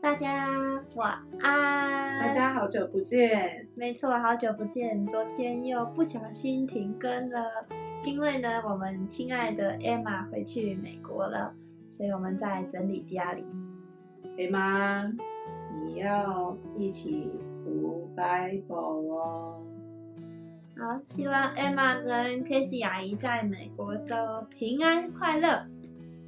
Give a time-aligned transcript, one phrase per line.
[0.00, 0.48] 大家
[0.94, 2.20] 晚安。
[2.20, 3.66] 大家好久不见。
[3.74, 5.04] 没错，好久不见。
[5.06, 7.44] 昨天又不小心停更了，
[8.04, 11.52] 因为呢，我们亲爱的 Emma 回去美国了，
[11.88, 13.44] 所以我们在整理家里。
[14.36, 15.12] Emma，
[15.84, 17.32] 你要一起
[17.64, 19.60] 读 Bible 哦。
[20.76, 24.14] 好，希望 Emma 跟 Casey 阿姨在美国都
[24.48, 25.66] 平安快乐。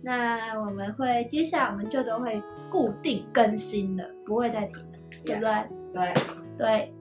[0.02, 5.52] 那我们会接下来我们就都会固定更新的，不会再停了，对不对？
[5.92, 6.14] 对
[6.56, 6.94] 对。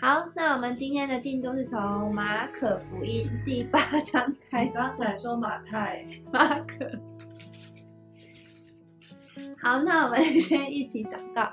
[0.00, 4.70] 好，那我们今天的进度是从马可福音第八章开始。
[4.72, 6.90] 刚才说马太，马可。
[9.62, 11.52] 好，那我们先一起祷告。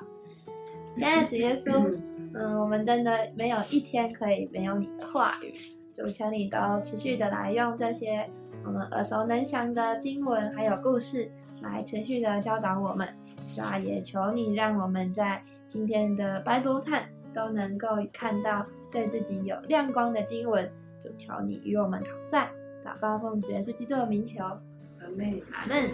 [0.96, 1.94] 现在主耶稣，
[2.34, 5.54] 嗯，我们真的没有一天可以没有你的话语，
[5.94, 8.30] 就求你都持续的来用这些。
[8.68, 11.32] 我们耳熟能详的经文还有故事，
[11.62, 13.08] 来持续的教导我们。
[13.56, 20.70] 那也求你让我们在今天的白罗探都能够看到对自己有亮光的经文。
[21.00, 22.50] 主求你与我们同在。
[22.84, 24.44] 祷告奉主耶稣基督的名求。
[24.44, 25.90] 阿妹，阿门。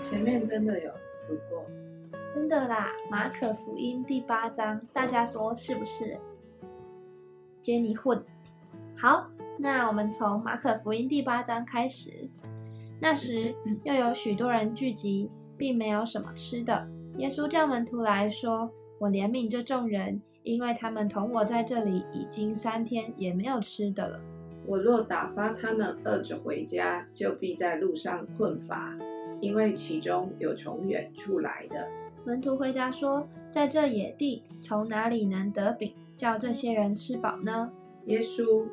[0.00, 0.90] 前面真的有
[1.28, 1.66] 读过，
[2.34, 2.88] 真的啦。
[3.10, 6.16] 马可福音第八章，大家说是不是
[7.62, 8.24] ？？Jenny 混。
[8.96, 9.28] 好。
[9.58, 12.28] 那我们从马可福音第八章开始。
[13.00, 13.54] 那时
[13.84, 16.86] 又有许多人聚集，并没有什么吃的。
[17.16, 24.20] 耶稣叫门徒来说：“我怜悯这众人，因为他们同我在这里已经三天，也没有吃的了。
[24.66, 28.94] 我若打发他们饿着回家，就必在路上困乏，
[29.40, 31.88] 因为其中有从远处来的。”
[32.24, 37.70] 门徒回答说：“在这野地，从哪里能得饼，叫这些人吃饱呢？”
[38.06, 38.66] 耶稣。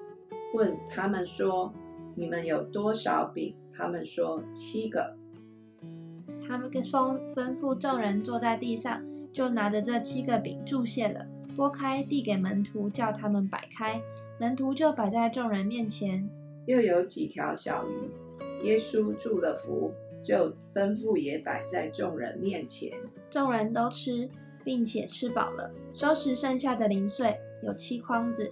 [0.54, 1.74] 问他们说
[2.16, 5.16] ：“你们有多少饼？”他们说：“七个。”
[6.48, 14.00] 他们跟吩吩咐众人坐在地上，就拿着这七个饼注谢了，拨开递给门徒，叫他们摆开。
[14.40, 16.28] 门徒就摆在众人面前。
[16.66, 22.92] 又有几条小鱼，耶稣祝了福，就吩咐也摆在众人面前。
[23.30, 24.30] 众人都吃，
[24.64, 28.52] 并且吃饱了，收拾剩下的零碎，有七筐子。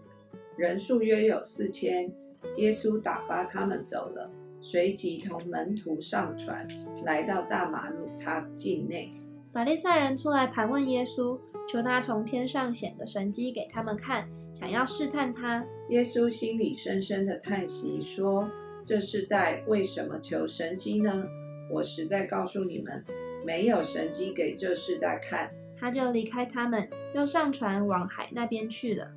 [0.58, 2.12] 人数约有四千，
[2.58, 4.30] 耶稣打发他们走了，
[4.62, 6.68] 随即同门徒上船，
[7.04, 9.10] 来到大马路他境内。
[9.54, 15.66] 法利赛人出来盘问耶稣，求他从天上显个神迹给他们看，想要试探他。
[15.90, 18.50] 耶稣心里深深的叹息，说
[18.86, 21.26] ：“这世代为什么求神迹呢？
[21.70, 23.04] 我实在告诉你们，
[23.46, 29.12] 没有神迹给这世代看。”他就离开他们，又上船往海那边去了。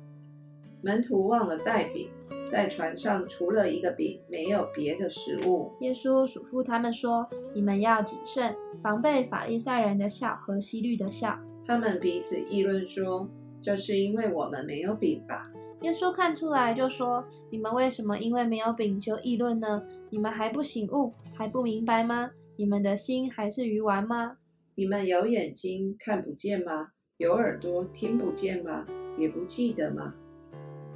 [0.85, 2.11] 门徒忘了带饼，
[2.47, 5.71] 在船上除了一个饼，没有别的食物。
[5.79, 13.27] 耶稣嘱咐他们说：“你们要谨慎，防备法利赛人的笑和希律的笑。”他们彼此议论说
[13.59, 15.51] ：“这是因为我们没有饼吧？”
[15.81, 19.81] 耶稣看出来，就说：“你们为什么因为没有饼就议论呢？
[20.11, 22.29] 你们还不醒悟，还不明白吗？
[22.57, 24.37] 你们的心还是鱼丸吗？
[24.75, 26.89] 你们有眼睛看不见吗？
[27.17, 28.85] 有耳朵听不见吗？
[29.17, 30.13] 也不记得吗？”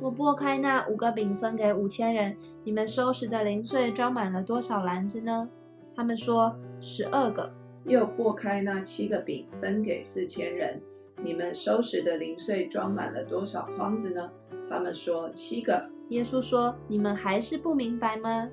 [0.01, 5.49] 我拨开那五个饼分给五千人，你们收拾的零碎装满了多少篮子呢？
[5.95, 7.51] 他们说十二个。
[7.85, 10.81] 又拨开那七个饼分给四千人，
[11.23, 14.29] 你们收拾的零碎装满了多少筐子呢？
[14.69, 15.89] 他们说七个。
[16.09, 18.49] 耶稣说：“你们还是不明白吗？”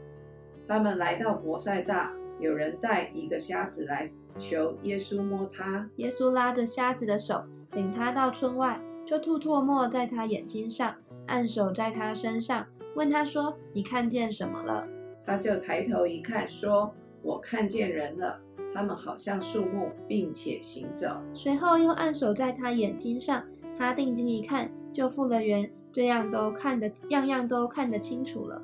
[0.66, 5.88] 他们来到博塞大，有人带一个瞎子来求耶稣摸他。
[5.96, 10.94] 耶稣拉着瞎子的手，领他到村外，就吐唾沫在他眼睛上。
[11.26, 14.86] 按手在他身上，问他说：“你看见什么了？”
[15.26, 18.40] 他就抬头一看，说：“我看见人了，
[18.72, 23.44] 他们好像树木，并且行走。”随后又按手在他眼睛上，
[23.76, 28.62] 他定睛一看，就复了原，这样都看得样样都看得清楚了。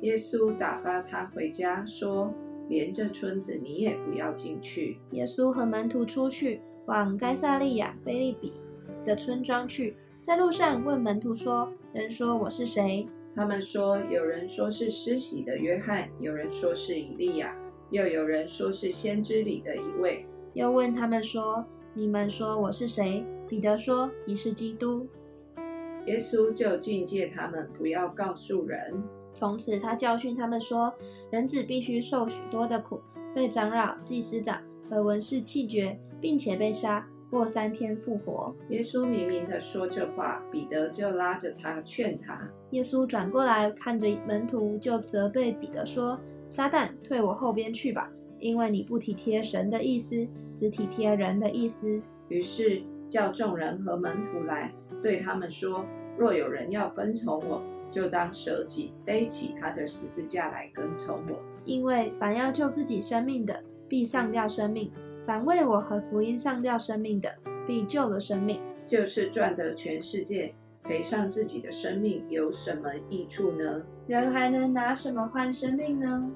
[0.00, 2.34] 耶稣打发他回家，说
[2.68, 8.52] ：“连这村子你也不要进去。”耶稣和门徒出去，往该萨利亚菲利比
[9.04, 11.72] 的村庄去，在路上问门徒说。
[11.92, 13.08] 人说我是谁？
[13.34, 17.52] 他们说有人说是施洗的约翰，有人说是以利亚，
[17.90, 20.24] 又有人说是先知里的一位。
[20.54, 25.04] 又问他们说：“你们说我是谁？”彼得说：“你是基督。”
[26.06, 29.02] 耶稣就境戒他们不要告诉人。
[29.34, 30.94] 从此他教训他们说
[31.32, 33.00] ：“人子必须受许多的苦，
[33.34, 38.54] 被长老、祭司长和文士弃绝，并且被杀。”过三天复活。
[38.68, 42.50] 耶稣明明的说这话，彼得就拉着他劝他。
[42.70, 46.18] 耶稣转过来看着门徒，就责备彼得说
[46.48, 55.84] ：“撒旦，退我后边去吧，因为你不体贴神的意思，只体贴人的意思。”于是叫众人和门徒来，对他们说：
[56.18, 61.38] 若有人要跟从我，就当舍己，背起他的十字架来跟从我。
[61.64, 64.90] 因为凡要救自己生命的，必上吊生命；
[65.30, 67.32] 凡为我和福音上吊生命的，
[67.64, 68.60] 必救了生命。
[68.84, 73.80] 就是赚得全世界，赔上自己的生命，有什么益处呢？
[74.08, 76.32] 人还能拿什么换生命呢？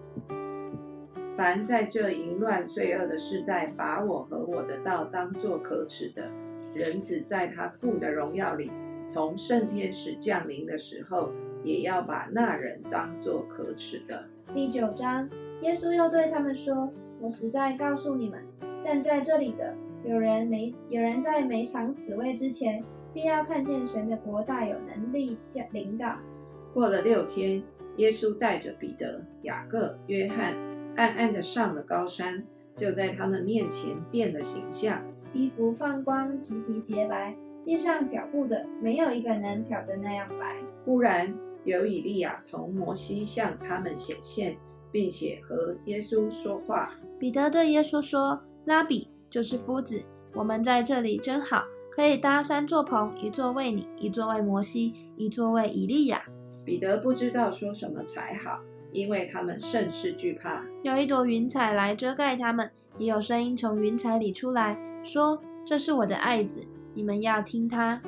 [1.37, 6.31] 凡在这淫乱罪恶的时代，把我和我的道当作可耻的，
[6.73, 8.71] 人子在他父的荣耀里，
[9.13, 11.33] 同圣天使降临的时候，
[11.65, 14.27] 也要把那人当作可耻的。
[14.55, 15.29] 第九章，
[15.63, 16.89] 耶稣又对他们说
[17.21, 18.41] ：“我实在告诉你们，
[18.85, 22.85] 站在这里的有人没有人在每场死位之前，
[23.15, 26.05] 必要看见神的国大有能力降临的。”
[26.75, 27.63] 过了六天，
[27.97, 30.53] 耶稣带着彼得、雅各、约翰。
[30.97, 32.45] 暗暗的上了高山，
[32.75, 35.03] 就在他们面前变了形象，
[35.33, 37.35] 衣服放光，极其洁白，
[37.65, 40.59] 地上漂布的没有一个能漂的那样白。
[40.85, 41.35] 忽然
[41.65, 44.57] 有以利亚同摩西向他们显现，
[44.93, 46.93] 并且和耶稣说话。
[47.19, 50.03] 彼得对耶稣说：“拉比，就是夫子，
[50.35, 56.23] 我们在这里真好，可以搭三座棚，一座为你，一座为摩西，一座为以利亚。”
[56.65, 58.61] 彼得不知道说什么才好。
[58.93, 65.37] 因为他们甚是惧怕，有一朵云彩来遮盖他们，也有声音从云彩里出来说
[65.67, 66.65] ：“这是我的爱子，
[66.95, 68.01] 你们要听他。”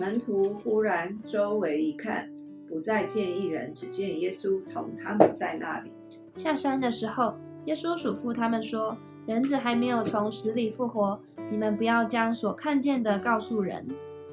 [0.00, 2.28] 门徒忽然周围一看，
[2.68, 5.92] 不再见一人，只见耶稣同他们在那里。
[6.34, 7.36] 下山的时候，
[7.66, 11.20] 耶稣嘱咐他们说：“人子还没有从死里复活，
[11.50, 13.86] 你们不要将所看见的告诉人。”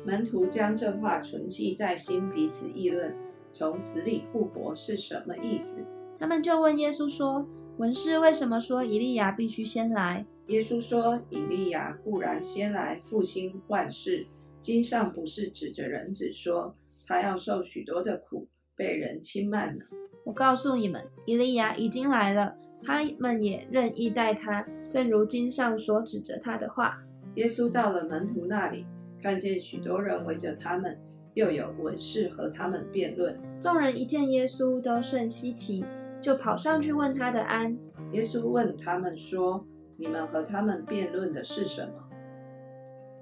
[0.05, 3.13] 门徒将这话存记在心，彼此议论
[3.51, 5.85] ：“从死里复活是什么意思？”
[6.17, 7.45] 他们就问耶稣说
[7.77, 14.25] ：“文士为什么说以利亚必须先来？”耶稣说：“以利亚固然先来复兴万事，
[14.61, 16.75] 经上不是指着人子说
[17.05, 19.83] 他要受许多的苦，被人轻慢呢？
[20.23, 26.99] 我告诉你们，以利亚已经来了，他们也任意待他，正如经上所指着他的话。”
[27.35, 28.85] 耶稣到了门徒那里，
[29.21, 30.97] 看见许多人围着他们，
[31.33, 33.39] 又有文士和他们辩论。
[33.59, 35.85] 众人一见耶稣，都甚稀奇。
[36.21, 37.77] 就跑上去问他的安。
[38.11, 39.65] 耶稣问他们说
[39.95, 41.93] ：“你们和他们辩论的是什么？”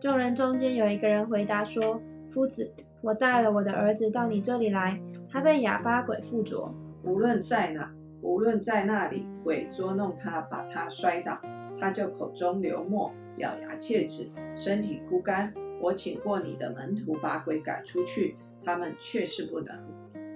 [0.02, 2.02] 众人中间有一个人回答说
[2.34, 5.00] ：“夫子，我带了我的儿子到你这里来，
[5.30, 6.74] 他被哑巴鬼附着。
[7.04, 11.40] 无论在哪，无论在那里，鬼捉弄他，把他摔倒，
[11.80, 15.54] 他就口中流沫，咬牙切齿，身体枯干。
[15.80, 19.76] 我请过你的门徒把鬼赶出去，他们却是不能。”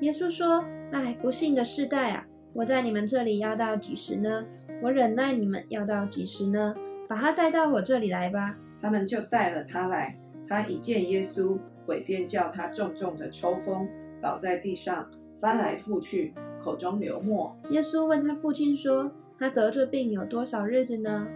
[0.02, 4.46] 耶稣说：“哎，不幸的世代啊！”我在你们这里要到几时呢？
[4.84, 6.76] 我忍耐你们要到几时呢？
[7.08, 8.58] 把他带到我这里来吧。
[8.82, 10.18] 他们就带了他来。
[10.48, 13.88] 他一见耶稣，鬼便叫他重重的抽风，
[14.22, 17.56] 倒在地上，翻来覆去，口中流沫。
[17.70, 21.28] 耶稣问他父亲说：“他得这病有多少日子呢？”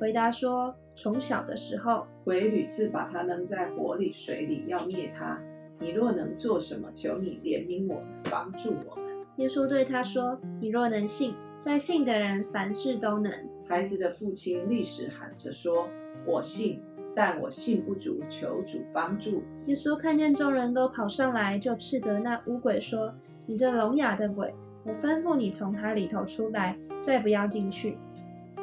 [0.00, 5.40] 回答说：“从小的时候。”鬼屡次把他扔在火里、水里，要灭他。
[5.78, 9.04] 你若能做什么，求你怜悯我们，帮助我们。
[9.36, 13.32] 耶稣对他说：“你若能信，在信的人凡事都能。”
[13.66, 15.88] 孩子的父亲立时喊着说
[16.26, 16.82] ：“我信，
[17.14, 23.14] 但我信不足，求主帮助。”耶稣看见众人都跑上来，就斥责那乌鬼说
[23.50, 24.54] ：“你这聋哑的鬼，
[24.84, 27.98] 我吩咐你从他里头出来，再不要进去。”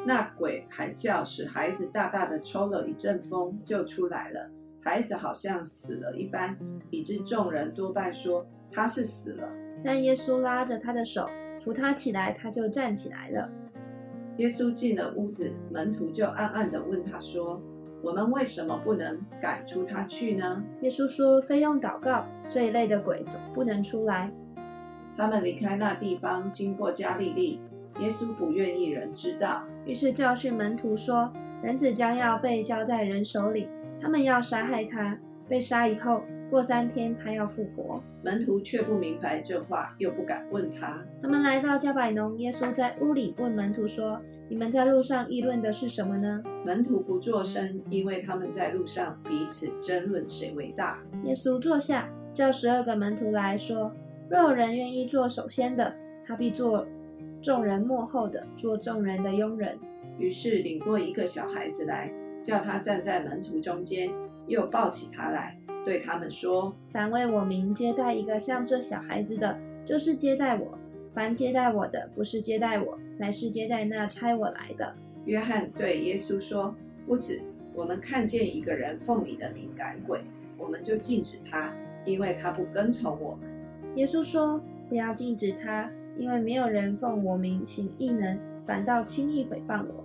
[0.07, 4.49] 那鬼喊叫，使孩子大大的抽了一阵风，就出来了。
[4.81, 6.57] 孩子好像死了一般，
[6.89, 9.49] 以致众人多半说他是死了。
[9.83, 11.27] 但耶稣拉着他的手，
[11.61, 13.49] 扶他起来，他就站起来了。
[14.37, 17.61] 耶稣进了屋子，门徒就暗暗的问他说
[18.01, 24.31] ：“我们为什么不能赶出他去呢？”耶稣说：“非用祷告，这一类的鬼总不能出来。”
[25.17, 27.59] 他们离开那地方，经过加利利。
[27.99, 31.33] 耶稣不愿意人知道，于是教训门徒说
[31.63, 33.67] ：“人子将要被交在人手里，
[33.99, 35.17] 他们要杀害他。
[35.49, 38.01] 被杀以后。”过三天，他要复活。
[38.23, 40.97] 门徒却不明白这话，又不敢问他。
[41.21, 50.99] 他们来到加百农，耶稣在屋里问门徒说：“你们在路上议论的是什么呢？”门徒不作声，因为他们在路上彼此争论谁为大。
[51.25, 53.91] 耶稣坐下，叫十二个门徒来说
[54.29, 55.93] ：“若有人愿意做首先的，
[56.25, 56.85] 他必做
[57.41, 59.77] 众人幕后的，做众人的佣人。”
[60.19, 62.11] 于是领过一个小孩子来，
[62.43, 64.09] 叫他站在门徒中间，
[64.47, 65.57] 又抱起他来。
[65.85, 70.77] 对他们说：“凡为我名接待一个像这小孩子的，就是接待我；
[71.13, 74.93] 凡接待我的，不是接待我，乃是接待那差我来的。”
[75.23, 77.41] 约翰对耶稣说：“夫子，
[77.73, 80.19] 我们看见一个人奉你的名赶鬼，
[80.57, 81.71] 我们就禁止他，
[82.03, 83.49] 因为他不跟从我们。
[83.97, 85.89] 耶稣说：“不要禁止他，
[86.19, 90.03] 因为没有人奉我名行异能，反倒轻易诽谤我。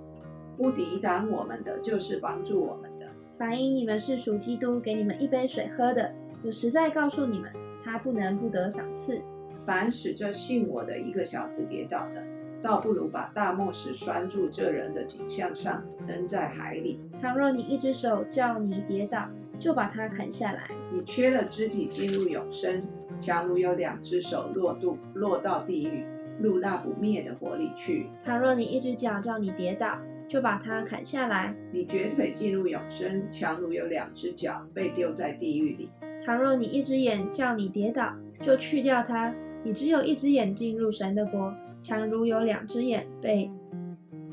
[0.57, 3.07] 不抵挡我们的，就是帮助我们的。
[3.37, 6.11] 凡因你们是属基督，给你们一杯水喝的，
[6.43, 7.53] 我实在告诉你们，
[7.85, 9.21] 他不能不得赏赐。
[9.59, 12.23] 凡使这信我的一个小子跌倒的，
[12.63, 16.99] 倒不如把大磨石拴住这人的颈项上，扔在海里。
[17.21, 20.71] 倘若你一只手叫你跌倒，就把它砍下来。
[20.91, 22.83] 你缺了肢体进入永生，
[23.23, 26.05] 强如有两只手落度落到地狱，
[26.41, 28.09] 入那不灭的火里去。
[28.25, 29.97] 倘若你一只脚叫你跌倒，
[30.29, 31.55] 就把它砍下来。
[31.71, 35.89] 你绝腿进入永生，强如有两只脚被丢在地狱里。
[36.27, 39.33] 倘若你一只眼叫你跌倒，就去掉它。
[39.63, 43.49] 你只有一只眼进入神的国，强如有两只眼被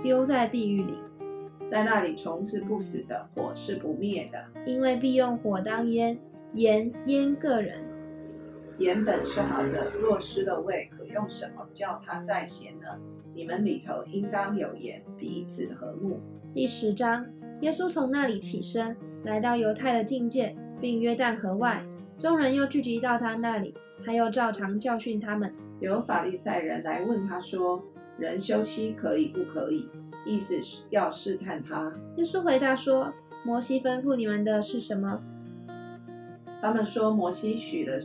[0.01, 0.95] 丢在地狱里，
[1.67, 4.43] 在那里虫是不死的，火是不灭的。
[4.65, 6.17] 因为必用火当烟，
[6.55, 7.77] 盐腌个人。
[8.79, 12.87] 盐本是好的，若失了味，可用什么叫它再咸呢？
[13.35, 16.17] 你们里头应当有盐，彼此和睦。
[16.53, 17.25] 第十章，
[17.59, 18.95] 耶稣从那里起身，
[19.25, 21.85] 来到犹太的境界，并约旦河外，
[22.17, 23.75] 众人又聚集到他那里。
[24.05, 25.53] 他又照常教训他们。
[25.81, 27.83] 有法利赛人来问他说
[28.17, 29.89] ：“人休妻可以不可以？”
[30.25, 31.91] 意思是要试探他。
[32.15, 35.21] 耶稣回答说：“摩西吩咐你们的是什么？”
[36.61, 37.97] 他们说：“摩西许了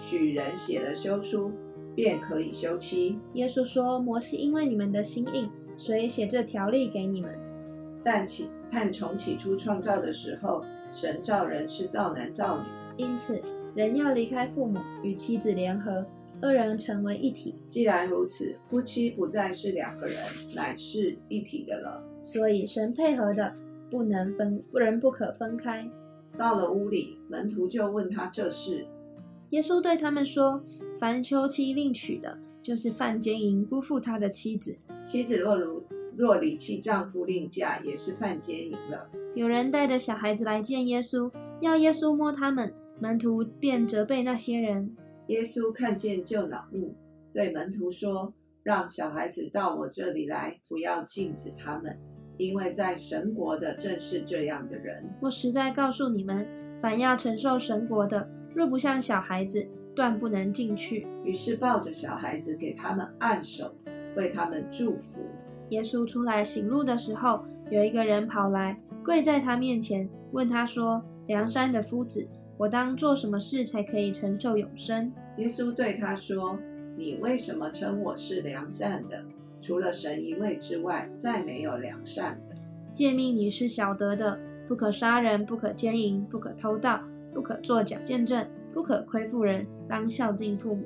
[0.00, 1.52] 许人写了休书，
[1.94, 7.30] 便可以休妻。”耶稣说：“摩西因为你们的心硬，所以写这条例给你们。
[8.02, 13.40] 但起看从起初创造的时候，神造人是造男造女，因此。”
[13.72, 16.04] 人要离开父母，与妻子联合，
[16.42, 17.54] 二人成为一体。
[17.68, 20.16] 既然如此，夫妻不再是两个人，
[20.56, 22.04] 乃是一体的了。
[22.24, 23.54] 所以神配合的，
[23.88, 25.88] 不能分，人不可分开。
[26.36, 28.84] 到了屋里，门徒就问他这事。
[29.50, 30.64] 耶稣对他们说
[30.98, 34.76] ：“凡休妻另娶的，就是犯奸淫，辜负他的妻子。
[35.04, 35.82] 妻子若如
[36.16, 41.30] 若离弃丈夫另嫁，也是犯奸淫了。”有人带着小孩子来见耶稣，
[41.60, 42.72] 要耶稣摸他们。
[43.02, 44.94] 门徒便责备那些人。
[45.28, 46.94] 耶稣看见就恼怒，
[47.32, 51.98] 对门徒说：“让小孩子到我这里来，不要禁止他们，
[52.36, 55.02] 因为在神国的正是这样的人。
[55.22, 56.46] 我实在告诉你们，
[56.82, 63.74] 凡要承受神国的，若不像小孩子，断不能进去。”于是抱着小孩子给他们按手，
[64.16, 65.20] 为他们祝福。
[65.70, 72.26] 耶稣出来行路的时候，有一个人跑来，跪在他面前，问他说：“梁山的夫子。”
[72.58, 75.10] 我当做什么事才可以承受永生？
[75.38, 76.58] 耶稣对他说
[76.94, 79.24] ：“你为什么称我是良善的？
[79.62, 82.56] 除了神一位之外，再没有良善的。
[82.92, 84.38] 诫命你是晓得的：
[84.68, 87.00] 不可杀人，不可奸淫，不可偷盗，
[87.32, 90.84] 不可作假见证，不可亏负人，当孝敬父母。”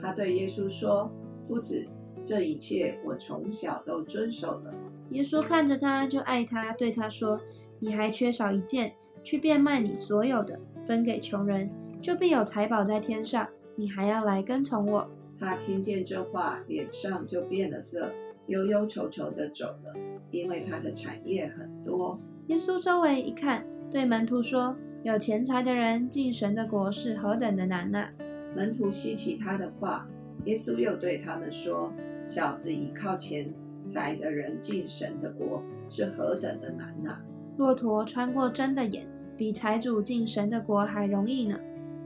[0.00, 1.86] 他对耶稣说：“夫子，
[2.24, 4.74] 这一切我从小都遵守了。”
[5.10, 7.40] 耶稣看着他，就爱他，对他说
[7.80, 11.70] ：“你还缺少一件，去变卖你所有的。”分给穷人，
[12.00, 13.46] 就必有财宝在天上。
[13.76, 15.08] 你还要来跟从我。
[15.38, 18.10] 他听见这话，脸上就变了色，
[18.48, 19.94] 忧忧愁愁的走了，
[20.30, 22.18] 因为他的产业很多。
[22.48, 28.08] 耶稣周围一看，对门徒说：“有钱财的人进神的国是何等的难呐！”
[28.54, 30.06] 门徒稀奇他的话。
[30.44, 31.92] 耶稣又对他们说
[32.26, 33.52] ：“小子倚靠钱
[33.86, 37.18] 财的人进神的国是何等的难呐！
[37.56, 39.06] 骆驼穿过针的眼。”
[39.36, 41.58] 比财主进神的国还容易呢。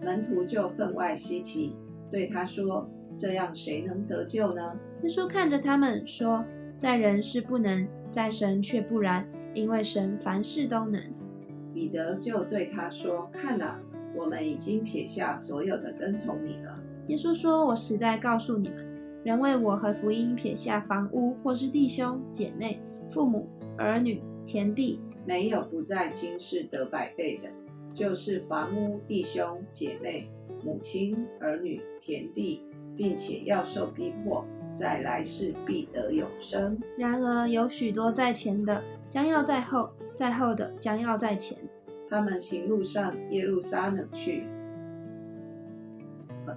[0.02, 1.74] 门徒就分外稀奇，
[2.10, 2.88] 对他说
[3.18, 6.44] ：“这样谁能得救呢？”耶稣看着他们说
[6.76, 11.00] ：“在人是不能，在神却不然，因为神凡事都能。”
[11.76, 13.78] 彼得就对他说：“看哪，
[14.14, 18.76] 我们已经撇下所有的跟从你了。”耶稣说：“我实在告诉你们，
[19.25, 22.80] 人为我和福音撇下房屋，或是弟兄姐妹、
[23.11, 27.50] 父母、儿女、田地。”没有不在今世得百倍的，
[27.92, 30.30] 就是房屋、弟兄、姐妹、
[30.64, 32.64] 母亲、儿女、田地，
[32.97, 36.78] 并且要受逼迫，在来世必得永生。
[36.99, 41.56] 然而有许多在前的，将要在后；在后的，将要在前。
[42.09, 44.47] 他们行路上耶路撒冷去，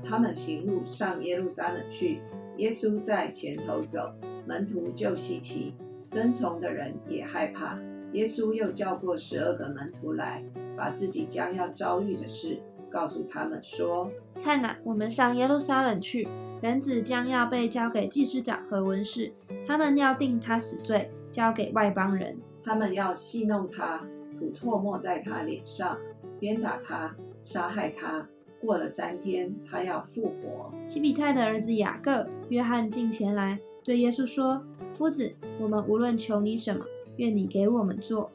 [0.03, 2.19] 他们行路上耶路撒冷去，
[2.57, 4.11] 耶稣在前头走，
[4.45, 5.73] 门徒就稀奇，
[6.11, 7.79] 跟从的人也害怕。
[8.13, 10.43] 耶稣又叫过十二个门徒来，
[10.75, 12.59] 把自己将要遭遇的事
[12.91, 14.07] 告诉他们说
[14.43, 16.27] ：“看哪，我们上耶路撒冷去，
[16.61, 19.31] 人子将要被交给祭司长和文士，
[19.65, 22.37] 他们要定他死罪，交给外邦人。
[22.63, 24.05] 他们要戏弄他，
[24.37, 25.97] 吐唾沫在他脸上，
[26.37, 28.27] 鞭打他，杀害他。
[28.59, 30.69] 过了三天，他要复活。
[30.85, 34.61] 西比泰的儿子雅各、约翰进前来，对耶稣说
[34.93, 36.83] ：“夫子，我们无论求你什么，
[37.15, 38.29] 愿你给我们做。”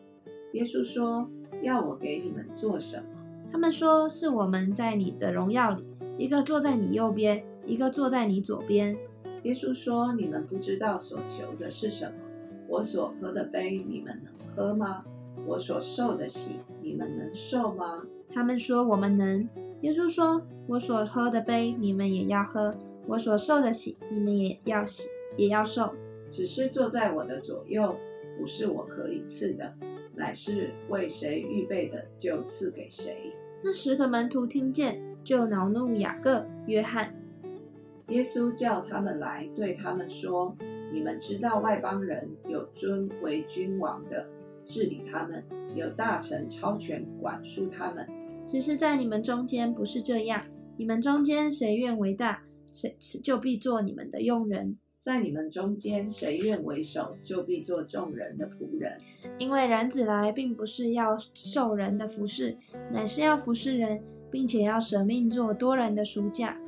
[0.54, 1.28] 耶稣说
[1.60, 3.04] ：“要我给你们做什么？”
[3.52, 5.84] 他们说：“是我们在你的荣耀里，
[6.16, 8.96] 一个坐在你右边，一个坐在你左边。”
[9.44, 12.12] 耶稣说：“你们不知道所求的是什么。
[12.66, 15.04] 我所喝的杯，你们能喝吗？
[15.46, 19.46] 我所受的喜，你们能受吗？”他们说：“我们能。”
[19.82, 22.72] 耶稣说：“我所喝的杯，你们也要喝；
[23.06, 25.92] 我所受的喜，你们也要喜，也要受。
[26.30, 27.94] 只是坐在我的左右，
[28.38, 29.74] 不是我可以赐的，
[30.14, 33.30] 乃是为谁预备的，就赐给谁。”
[33.62, 37.14] 那十个门徒听见，就恼怒雅各、约翰。
[38.08, 40.54] 耶稣叫他们来，对他们说
[40.92, 44.26] ：“你们知道外邦人有尊为君王的
[44.66, 45.42] 治理他们，
[45.74, 48.06] 有大臣超权管束他们。”
[48.46, 50.42] 只是在你们中间不是这样，
[50.76, 52.42] 你们中间谁愿为大，
[52.72, 59.00] 谁就必做你们的佣人；在你们中间谁愿为首，就必做众人的仆人。
[59.38, 62.54] 因为人子来，并不是要受人的服侍，
[62.92, 66.60] 乃是要服侍人，并且要舍命做多人的赎价。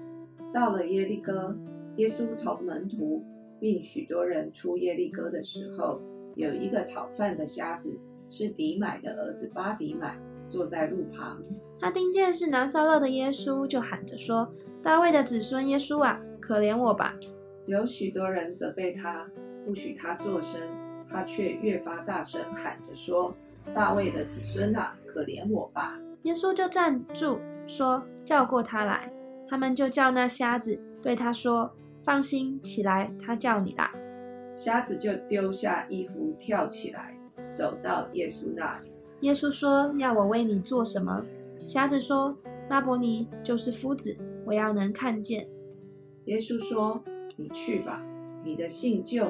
[0.56, 1.54] 到了耶利哥，
[1.96, 3.22] 耶稣同门徒
[3.60, 6.00] 并许多人出耶利哥的时候，
[6.34, 7.94] 有一个讨饭的瞎子，
[8.26, 10.18] 是迪买的儿子巴迪买。
[10.48, 11.42] 坐在路旁，
[11.80, 14.48] 他听见是拿撒勒的耶稣，就喊着说
[14.80, 17.14] ：“大卫的子孙耶稣啊，可怜我吧！”
[17.66, 19.26] 有许多人责备他，
[19.66, 20.62] 不许他作声，
[21.10, 23.34] 他却越发大声喊着说
[23.74, 29.12] ：“大卫的子孙啊，可怜我吧！”耶稣就站住说：“叫过他来。”
[29.48, 31.70] 他们就叫那瞎子，对他说
[32.02, 33.92] ：“放心，起来，他叫你啦。”
[34.54, 37.16] 瞎子就丢下衣服，跳起来，
[37.50, 38.90] 走到耶稣那里。
[39.20, 41.24] 耶稣说：“要我为你做什么？”
[41.66, 42.36] 瞎子说
[42.68, 45.46] ：“拉伯尼就是夫子，我要能看见。”
[46.26, 47.02] 耶稣说
[47.36, 48.02] ：“你去吧，
[48.44, 49.28] 你的信救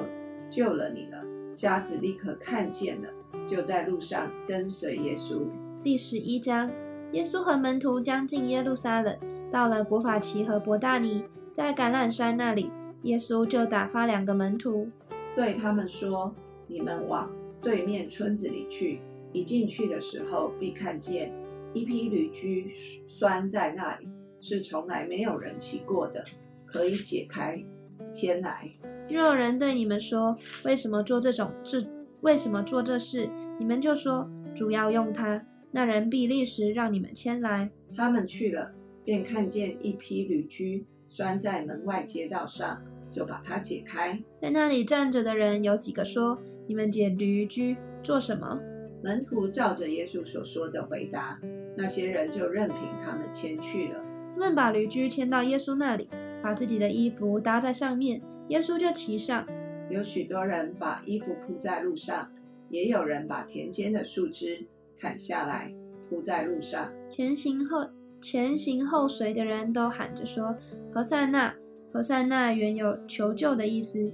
[0.49, 3.09] 救了你了。”瞎子立刻看见了，
[3.47, 5.41] 就在路上跟随耶稣。
[5.81, 6.69] 第十一章：
[7.13, 9.17] 耶稣和门徒将近耶路撒冷，
[9.51, 12.69] 到了伯法奇和伯大尼，在橄榄山那里，
[13.03, 14.89] 耶稣就打发两个门徒，
[15.35, 16.33] 对他们说
[16.67, 17.31] ：“你们往
[17.61, 19.01] 对面村子里去。”
[19.33, 21.31] 一进去的时候，必看见
[21.73, 22.71] 一批驴驹
[23.07, 24.07] 拴在那里，
[24.39, 26.23] 是从来没有人骑过的，
[26.65, 27.63] 可以解开
[28.11, 28.69] 牵来。
[29.09, 31.85] 若有人对你们说：“为什么做这种这
[32.21, 33.29] 为什么做这事？”
[33.59, 37.69] 你们就说：“主要用它。”那人必立时让你们牵来。
[37.95, 38.71] 他们去了，
[39.07, 44.21] 便看见一批驴驹拴在门外街道上，就把它解开。
[44.41, 48.59] 在那里站着的人有几个说：“你们解驴驹做什么？”
[49.01, 51.39] 门徒照着耶稣所说的回答，
[51.77, 54.03] 那些人就任凭他们牵去了。
[54.33, 56.09] 他们把驴驹牵到耶稣那里，
[56.43, 59.47] 把自己的衣服搭在上面，耶稣就骑上。
[59.89, 62.29] 有许多人把衣服铺在路上，
[62.69, 64.67] 也有人把田间的树枝
[64.99, 65.73] 砍下来
[66.09, 66.91] 铺在路上。
[67.09, 67.87] 前行后
[68.21, 70.55] 前行后随的人都喊着说
[70.91, 71.53] ：“何塞纳，
[71.93, 74.11] 何塞纳！”原有求救的意思。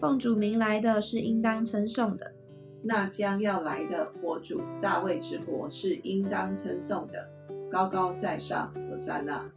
[0.00, 2.32] 奉主名来的是应当称颂的。
[2.82, 7.28] 那将要来的国主大卫之国是应当称颂的，
[7.70, 9.50] 高高在上，何塞纳。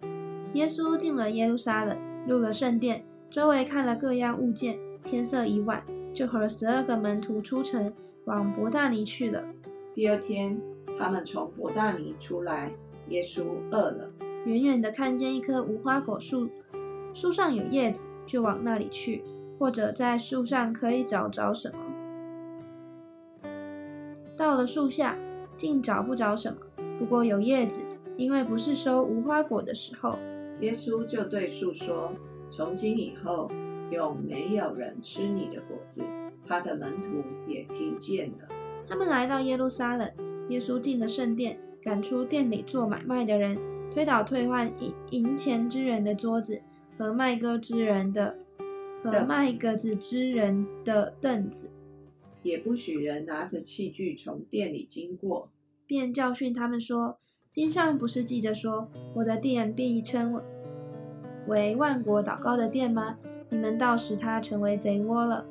[0.53, 4.79] 耶稣进了耶路撒冷，入了圣殿，周围看了各样物件。
[5.03, 7.93] 天色已晚，就和十二个门徒出城，
[8.25, 9.43] 往伯大尼去了。
[9.93, 10.59] 第二天，
[10.97, 12.71] 他们从伯大尼出来，
[13.11, 14.09] 耶稣饿了，
[14.45, 16.49] 远远的看见一棵无花果树，
[17.13, 19.21] 树上有叶子，就往那里去，
[19.59, 21.77] 或者在树上可以找着什么。
[24.37, 25.17] 到了树下，
[25.57, 26.59] 竟找不着什么，
[26.97, 27.81] 不过有叶子，
[28.15, 30.17] 因为不是收无花果的时候。
[30.61, 32.13] 耶稣就对树说
[32.49, 33.51] ：“从今以后，
[33.91, 36.05] 有没有人吃你的果子。”
[36.47, 38.47] 他的门徒也听见了。
[38.87, 40.09] 他们来到耶路撒冷，
[40.49, 43.57] 耶稣进了圣殿，赶出店里做买卖的人，
[43.89, 46.61] 推倒退换银银钱之人的桌子
[46.97, 48.37] 和卖鸽之人的
[49.03, 51.71] 和卖鸽子之人的凳子。
[52.43, 55.49] 也不许人拿着器具从店里经过，
[55.85, 57.17] 便教训他们说
[57.51, 60.41] ：“经上不是记着说，我的店必称
[61.47, 63.17] 为万国祷告的店吗？
[63.49, 65.45] 你们倒使它成为贼窝了。”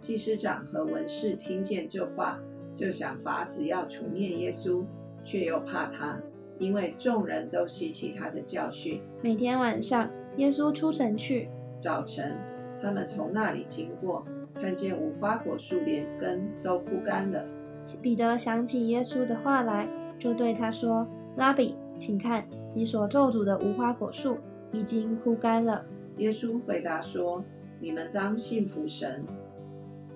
[0.00, 2.40] 祭司长和文士听见这话，
[2.74, 4.84] 就想法子要除灭耶稣，
[5.24, 6.18] 却又怕他，
[6.58, 9.02] 因为众人都吸取他的教训。
[9.22, 12.36] 每天晚上，耶稣出城去，早晨
[12.82, 14.24] 他们从那里经过。
[14.60, 17.42] 看见无花果树连根都枯干了，
[18.02, 24.36] 彼得想起耶稣的话来，就对他说：“拉比，请看，你所咒诅的无花果树
[24.70, 25.86] 已经枯干了。”
[26.18, 27.42] 耶稣回答说
[27.80, 29.24] ：“你们当信服神。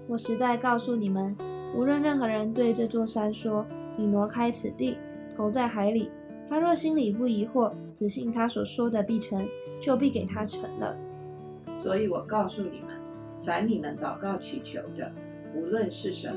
[0.07, 1.35] 我实在告诉你们，
[1.75, 3.65] 无论任何人对这座山说
[3.97, 4.99] ：‘你挪开此地，
[5.37, 6.11] 投在海里’，
[6.49, 9.47] 他若心里不疑惑，只信他所说的必成，
[9.81, 10.97] 就必给他成了。
[11.75, 12.97] 所以我告诉你们，
[13.45, 15.11] 凡你们祷告祈求的，
[15.55, 16.37] 无论是什么，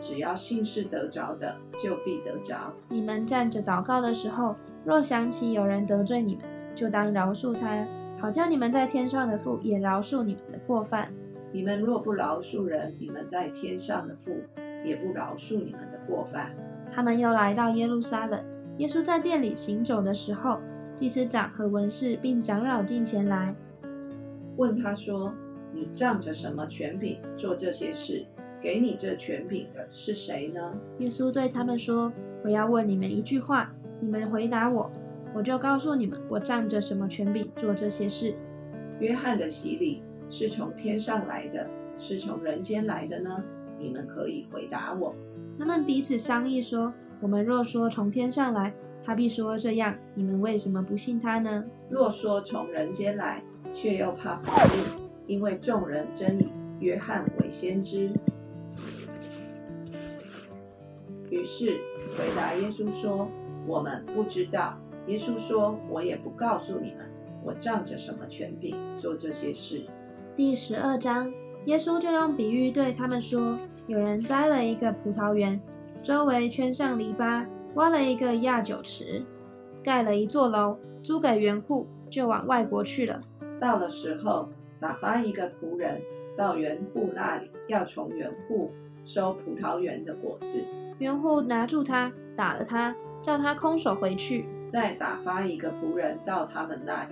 [0.00, 2.72] 只要信是得着的，就必得着。
[2.88, 7.86] 你们站着祷告的时候，若想起有人得罪你们，就当饶恕他，
[8.18, 11.12] 好叫你们在天上的父也饶恕你们的过犯。
[11.52, 14.36] 你们若不饶恕人，你们在天上的父
[14.84, 16.54] 也不饶恕你们的过犯。
[16.92, 18.42] 他们又来到耶路撒冷，
[18.78, 20.58] 耶稣在店里行走的时候，
[20.96, 23.54] 祭司长和文士并长老进前来，
[24.56, 25.32] 问他说
[25.72, 28.26] ：“你仗着什么权柄做这些事？
[28.60, 32.12] 给你这权柄的是谁呢？”耶稣对他们说
[32.44, 34.90] ：“我要问你们一句话，你们回答我，
[35.32, 38.34] 我就告诉你们，我仗着什么权柄做这些事。
[38.98, 41.66] 约翰的洗礼是从天上来的，
[41.98, 43.42] 是从人间来的呢？
[43.80, 45.14] 你们可以回答我。”
[45.58, 48.72] 他们彼此商议说：“我们若说从天上来，
[49.04, 51.64] 他必说这样，你们为什么不信他呢？
[51.88, 53.42] 若说从人间来，
[53.74, 56.48] 却又怕否定，因为众人真以
[56.80, 58.10] 约翰为先知。
[61.30, 61.78] 于是
[62.16, 63.28] 回答耶稣说
[63.66, 67.08] ：“我们不知道。”耶稣说：“我也不告诉你们，
[67.44, 69.84] 我仗着什么权柄做这些事。”
[70.36, 71.32] 第十二章，
[71.66, 75.60] 耶稣就用比喻对他们说：“有人栽了一个葡萄园，
[76.02, 77.44] 周围圈上篱笆，
[77.74, 79.22] 挖了一个压酒池，
[79.82, 83.20] 盖了一座楼，租给园户，就往外国去了。
[83.60, 84.48] 到了时候，
[84.80, 86.00] 打发一个仆人
[86.36, 88.70] 到园户那里，要从园户
[89.04, 90.64] 收葡萄园的果子。
[90.98, 94.46] 园户拿住他，打了他，叫他空手回去。
[94.68, 97.10] 再打发一个仆人到他们那里，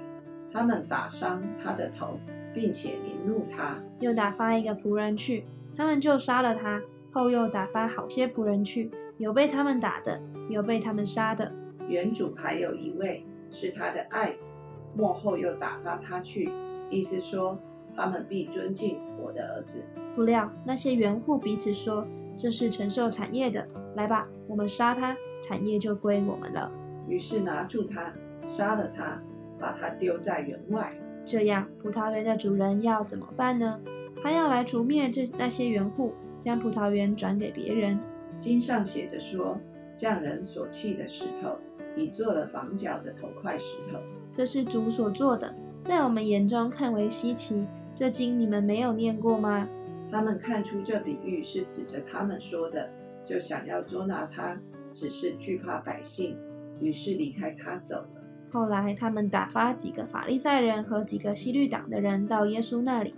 [0.50, 2.18] 他们打伤他的头，
[2.54, 3.78] 并且凌辱他。
[4.00, 5.44] 又打发一个仆人去，
[5.76, 6.80] 他们就杀了他。
[7.10, 11.50] 后又打发好些仆人去，有被他们打的，有被他们杀的。
[11.88, 14.52] 原主还有一位是他的爱子，
[14.94, 16.50] 幕后又打发他去，
[16.90, 17.58] 意思说
[17.96, 19.84] 他们必尊敬我的儿子。
[20.14, 22.06] 不料那些园户彼此说
[22.36, 26.70] ：“这是承受产业的，来吧，我们杀他，产业就归我们了。
[27.08, 28.12] 于是拿住他，
[28.46, 29.18] 杀了他，
[29.58, 30.92] 把他丢在园外。”
[31.30, 33.78] 这样，葡萄园的主人要怎么办呢？
[34.22, 38.00] 他要来除灭这那些园户，将葡萄园转给别人。
[38.38, 39.60] 经上写着说
[39.94, 41.58] ：“匠人所弃的石头，
[41.94, 43.98] 已做了房角的头块石头。”
[44.32, 47.66] 这是主所做的，在我们眼中看为稀奇。
[47.94, 49.68] 这经你们没有念过吗？
[50.10, 52.88] 他们看出这比喻是指着他们说的，
[53.22, 54.58] 就想要捉拿他，
[54.94, 56.38] 只是惧怕百姓，
[56.80, 58.17] 于是离开他走了。
[58.50, 63.14] 后来，他们打发几个法利赛人和几个西律党的人到耶稣那里，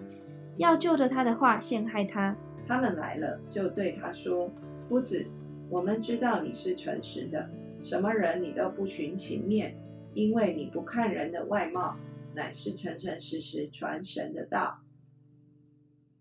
[0.57, 2.37] 要就着他的话陷害他。
[2.67, 4.51] 他们来了，就对他说
[4.89, 5.27] ：“夫子，
[5.69, 7.49] 我们知道你是诚实的，
[7.81, 9.77] 什么人你都不寻情面，
[10.15, 11.97] 因为你不看人的外貌，
[12.35, 14.79] 乃是诚诚实实传神的道。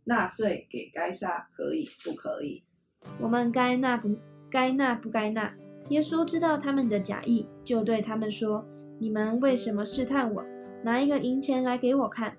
[0.05, 2.63] 纳税给该撒可以不可以？
[3.19, 4.17] 我们该纳不
[4.49, 5.53] 该纳不该纳？”
[5.89, 8.63] 耶稣知道他们的假意，就对他们说
[8.99, 10.45] ：“你们为什么试探我？
[10.83, 12.37] 拿一个银钱来给我看。”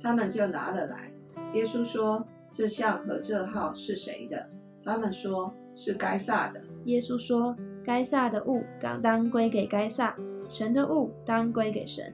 [0.00, 1.10] 他们就拿了来。
[1.54, 4.48] 耶稣说：“这像和这号是谁的？”
[4.84, 10.16] 他们说：“是该撒的。”耶稣说：“该撒的物当当归给该撒，
[10.48, 12.12] 神的物当归给神。”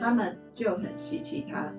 [0.00, 1.72] 他们就很稀奇他。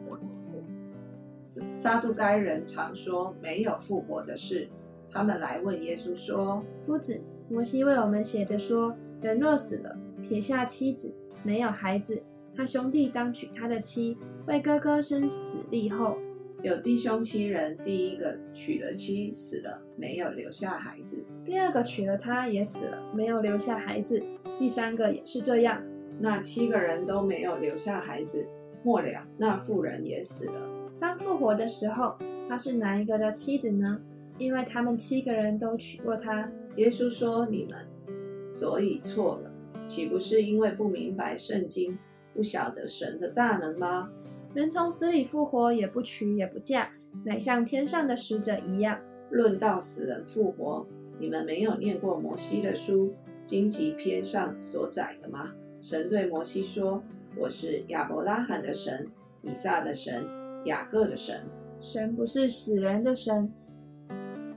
[1.72, 4.68] 撒杜该人常说没有复活的事，
[5.12, 9.96] 他们来问耶稣说：“夫子，摩西为我们写着说，人若死了，
[10.28, 12.22] 撇下妻子，没有孩子，
[12.56, 16.18] 他兄弟当娶他的妻，为哥哥生子立后。
[16.64, 24.20] 有弟兄七人，第一个娶了妻死了，没有留下孩子；第二个娶了她也死了，没有留下孩子；
[24.58, 25.84] 第三个也是这样。
[26.20, 28.48] 那七个人都没有留下孩子，
[28.84, 30.54] 末了那妇人也死了。
[31.00, 32.16] 当复活的时候，
[32.50, 34.02] 她是哪一个的妻子呢？
[34.40, 36.50] 因为他们七个人都娶过她。
[36.78, 37.78] 耶稣说：“你们
[38.50, 39.52] 所以错了，
[39.86, 41.98] 岂不是因为不明白圣经，
[42.34, 44.10] 不晓得神的大能吗？
[44.54, 46.90] 人从死里复活，也不娶也不嫁，
[47.24, 49.00] 乃像天上的使者一样。
[49.30, 50.86] 论到死人复活，
[51.20, 55.54] 你们没有念过摩西的书荆棘篇上所载的吗？
[55.82, 57.04] 神对摩西说
[57.38, 59.08] ：‘我是亚伯拉罕的神，
[59.42, 60.26] 以撒的神，
[60.66, 61.44] 雅各的神。’
[61.82, 63.52] 神不是死人的神，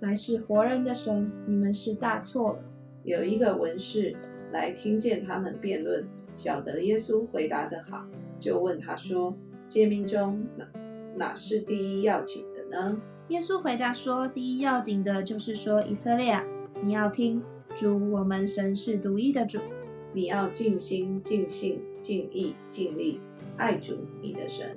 [0.00, 2.60] 乃是活人的神，你们是大错了。”
[3.04, 4.14] 有一个文士
[4.52, 8.06] 来听见他们辩论，晓得耶稣回答的好，
[8.38, 9.36] 就问他说
[9.68, 10.66] ：“诫命中哪
[11.16, 16.42] 哪是第一要紧的呢？”耶稣回答说：“第一要紧的就是说，以色列啊，
[16.82, 17.42] 你要听
[17.76, 19.58] 主，我们神是独一的主，
[20.14, 23.20] 你要尽心、尽性、尽意、尽力
[23.58, 24.76] 爱主你的神。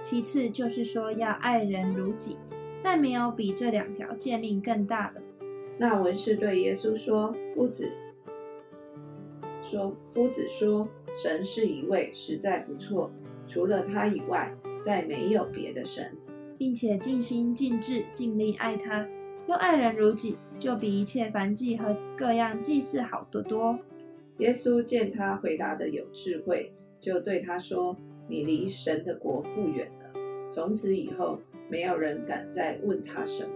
[0.00, 2.36] 其次就是说要爱人如己，
[2.78, 5.22] 再没有比这两条诫命更大的。”
[5.78, 7.90] 那文士对耶稣说：“夫子
[9.66, 13.10] 说，夫子说，神是一位，实在不错，
[13.46, 16.10] 除了他以外，再没有别的神。”
[16.58, 19.06] 并且尽心尽智尽力爱他，
[19.46, 23.78] 又爱人如己，就比一切凡祭和各样祭祀好得多。
[24.38, 27.94] 耶稣见他回答的有智慧，就对他说
[28.26, 33.50] ：“你离神的国不远了。”从此以后，没有人敢再问他什么。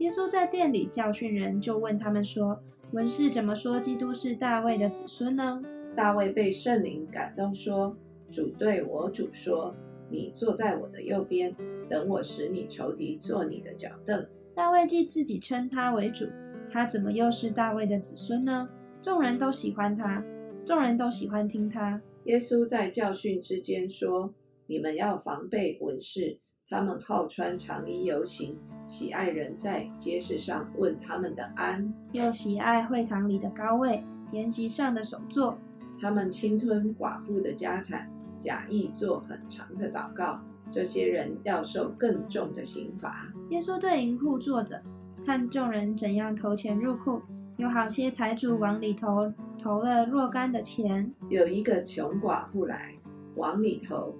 [0.00, 2.60] 耶稣在店里教训人，就问他们说
[2.92, 5.62] ：“文士怎么说基督是大卫的子孙呢？”
[5.96, 7.96] 大卫被圣灵感动说
[8.30, 9.74] ：“主对我主说。”
[10.10, 11.56] 你坐在我的右边，
[11.88, 14.26] 等我使你仇敌坐你的脚凳。
[14.54, 16.26] 大卫既自己称他为主，
[16.70, 18.68] 他怎么又是大卫的子孙呢？
[19.00, 20.22] 众人都喜欢他，
[20.66, 21.98] 众人都喜欢听他。
[22.24, 24.34] 耶稣在教训之间说
[24.68, 26.38] ：“你们要防备文士，
[26.72, 28.56] 他们好穿长衣游行，
[28.88, 35.58] 喜爱人在街市上问他们的安，又喜爱会堂里的高位，筵席上的首座。
[36.00, 43.30] 他们侵吞寡妇的家产。”假意做很长的祷告，这些人要受更重的刑罚。
[43.50, 44.82] 耶稣对银库坐着，
[45.24, 47.20] 看众人怎样投钱入库。
[47.58, 51.12] 有好些财主往里投投了若干的钱。
[51.28, 52.94] 有一个穷寡妇来，
[53.36, 54.12] 往里投，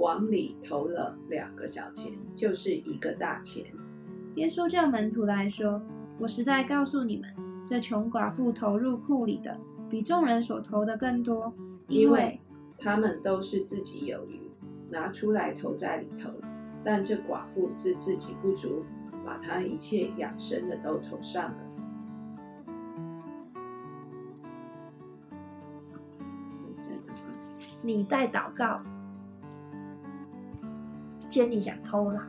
[0.00, 3.66] 往里投了两个小钱，就是一个大钱。
[4.36, 5.80] 耶稣叫门徒来说
[6.18, 7.28] ：“我实在告诉你们，
[7.66, 9.56] 这穷寡妇投入库里的，
[9.90, 11.52] 比众人所投的更多，
[11.88, 12.40] 因为。”
[12.82, 14.40] 他们都是自己有余，
[14.88, 16.30] 拿出来投在里头，
[16.82, 18.86] 但这寡妇是自己不足，
[19.22, 21.58] 把她一切养生的都投上了。
[27.82, 28.80] 你在祷告，
[31.30, 32.26] 娟妮想偷懒，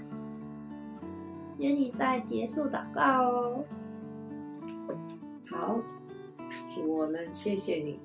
[1.59, 3.65] 娟妮在结束祷告哦。
[5.49, 5.81] 好，
[6.69, 7.99] 主我们谢谢你，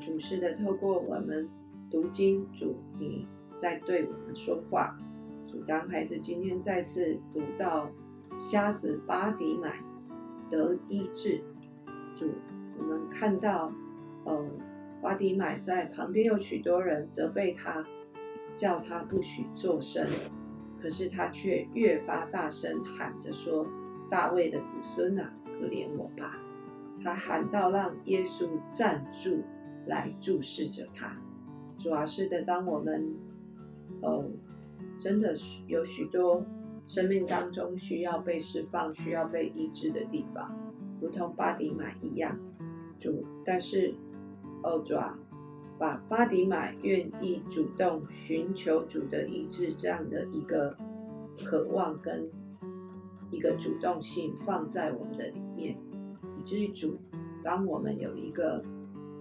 [0.00, 1.48] 主是的，透过我们。
[1.90, 3.26] 读经，主你
[3.56, 4.94] 在对我们说话。
[5.46, 7.88] 主当孩子今天再次读到
[8.38, 9.82] 瞎子巴迪买
[10.50, 11.42] 得医治。
[12.14, 12.30] 主，
[12.78, 13.72] 我们看到，
[14.24, 14.50] 呃，
[15.00, 17.82] 巴迪买在旁边有许多人责备他，
[18.58, 20.04] 叫他不许作声，
[20.82, 23.64] 可是他却越发大声喊着说
[24.10, 26.36] ：“大卫的子孙啊，可怜我吧！”
[27.04, 29.44] 他喊到让耶稣站住
[29.86, 31.16] 来注视着他。
[31.78, 33.14] 主要是的，当我们，
[34.02, 34.28] 呃，
[34.98, 35.32] 真的
[35.68, 36.44] 有许多
[36.88, 40.52] 生命当中需要被释放、需要被医治的地方，
[41.00, 42.36] 如同巴迪买一样，
[42.98, 43.94] 主，但是，
[44.64, 45.16] 哦，主啊，
[45.78, 50.76] 把巴迪买愿意主动寻求主的意志这样的一个
[51.44, 52.28] 渴望跟
[53.30, 55.78] 一个主动性放在我们的里面，
[56.38, 56.98] 以至于主，
[57.44, 58.64] 当我们有一个。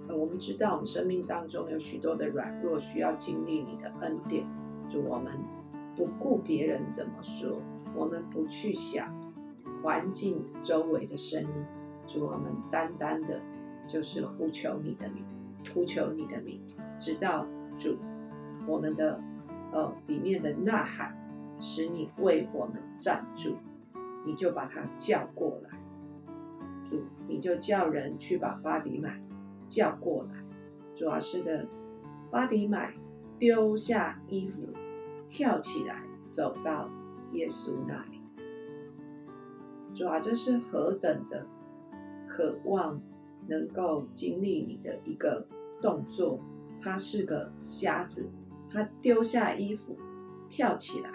[0.10, 4.48] 呃我们知道，我们生命当中有许多的软弱，需要经历你的恩典。
[4.90, 5.34] 主，我们
[5.98, 7.62] 不顾别人怎么说，
[7.94, 9.14] 我们不去想
[9.84, 11.50] 环境周围的声音。
[12.06, 13.42] 主，我们单单的
[13.86, 15.26] 就是呼求你的名，
[15.74, 16.62] 呼求你的名，
[17.00, 17.46] 直到
[17.78, 17.98] 主
[18.68, 19.22] 我们的
[19.72, 21.16] 呃里面的呐喊，
[21.60, 23.56] 使你为我们站住，
[24.26, 25.78] 你就把他叫过来。
[26.90, 29.22] 主，你就叫人去把巴迪买。
[29.70, 30.42] 叫过来，
[30.96, 31.68] 主要是的，
[32.32, 32.94] 巴迪买
[33.38, 34.62] 丢下衣服，
[35.28, 36.90] 跳起来走到
[37.34, 38.22] 耶稣那里。
[39.94, 41.46] 主要这是何等的
[42.30, 43.02] 渴望
[43.48, 45.46] 能够经历你的一个
[45.82, 46.40] 动作。
[46.80, 48.30] 他是个瞎子，
[48.70, 49.98] 他丢下衣服，
[50.48, 51.10] 跳起来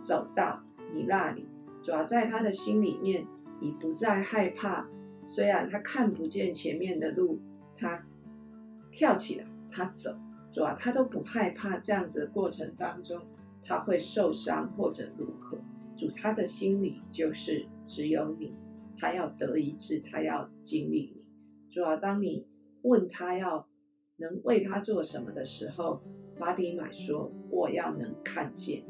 [0.00, 0.62] 走到
[0.94, 1.44] 你那里。
[1.82, 3.26] 主要在他的心里面，
[3.60, 4.86] 你不再害怕，
[5.24, 7.40] 虽然他看不见前面的路。
[7.76, 8.02] 他
[8.90, 10.16] 跳起来，他走，
[10.50, 13.20] 主啊，他都不害怕这样子的过程当中
[13.62, 15.58] 他会受伤或者如何。
[15.94, 18.54] 主，他的心里就是只有你，
[18.96, 21.15] 他要得医治，他要经历你。
[21.68, 22.46] 主啊，当你
[22.82, 23.66] 问他要
[24.16, 26.00] 能为他做什么的时候，
[26.38, 28.82] 巴迪买说：“我要能看见，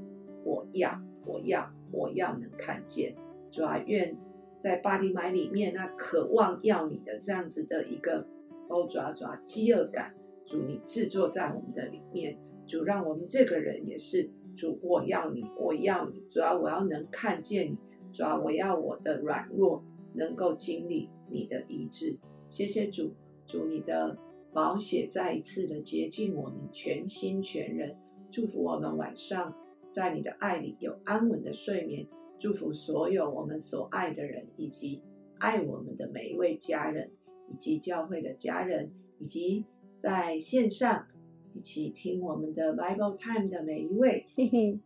[0.45, 3.15] 我要，我要，我要能看见。”
[3.51, 4.17] 主啊，愿。
[4.59, 8.27] 在巴黎买里面那渴望要你的这样子的一个
[8.69, 10.15] 欧爪爪饥饿感，
[10.47, 12.37] 主你制作在我们的里面，
[12.67, 17.77] 主让我们这个人也是主，我要你，我要你，主要我要能看见你，
[18.13, 19.85] 主要我要我的软弱
[20.15, 23.13] 能够经历你的医治，谢谢主，
[23.47, 24.17] 主你的
[24.53, 27.97] 宝血再一次的洁净我们全心全人，
[28.31, 29.55] 祝福我们晚上
[29.91, 32.07] 在你的爱里有安稳的睡眠。
[32.39, 35.01] 祝福所有我们所爱的人，以及
[35.39, 37.11] 爱我们的每一位家人，
[37.51, 39.65] 以及教会的家人，以及
[39.97, 41.07] 在线上
[41.55, 44.27] 一起听我们的 Bible Time 的每一位。
[44.35, 44.79] 嘿嘿，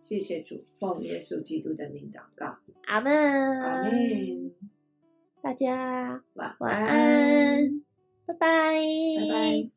[0.00, 3.12] 谢谢主，奉耶稣基督的名祷告， 阿门，
[3.60, 4.51] 阿门。
[5.42, 7.82] 大家晚晚安，
[8.26, 9.70] 拜拜，拜拜。